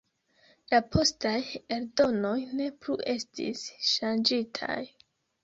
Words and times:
La 0.69 0.77
postaj 0.95 1.33
eldonoj 1.77 2.33
ne 2.61 2.71
plu 2.81 2.97
estis 3.15 3.63
ŝanĝitaj. 3.93 4.81